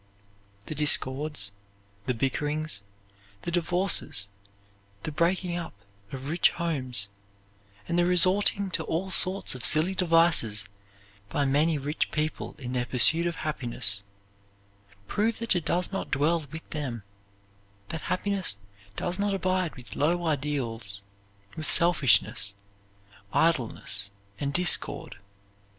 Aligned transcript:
The 0.65 0.73
discords, 0.73 1.51
the 2.07 2.15
bickerings, 2.15 2.81
the 3.43 3.51
divorces, 3.51 4.29
the 5.03 5.11
breaking 5.11 5.55
up 5.55 5.75
of 6.11 6.27
rich 6.27 6.49
homes, 6.49 7.07
and 7.87 7.99
the 7.99 8.05
resorting 8.07 8.71
to 8.71 8.83
all 8.85 9.11
sorts 9.11 9.53
of 9.53 9.63
silly 9.63 9.93
devices 9.93 10.67
by 11.29 11.45
many 11.45 11.77
rich 11.77 12.09
people 12.09 12.55
in 12.57 12.73
their 12.73 12.87
pursuit 12.87 13.27
of 13.27 13.35
happiness, 13.45 14.01
prove 15.07 15.37
that 15.37 15.55
it 15.55 15.65
does 15.65 15.91
not 15.91 16.09
dwell 16.09 16.47
with 16.51 16.67
them, 16.71 17.03
that 17.89 18.01
happiness 18.01 18.57
does 18.95 19.19
not 19.19 19.35
abide 19.35 19.75
with 19.75 19.95
low 19.95 20.25
ideals, 20.25 21.03
with 21.55 21.69
selfishness, 21.69 22.55
idleness, 23.33 24.09
and 24.39 24.51
discord. 24.55 25.19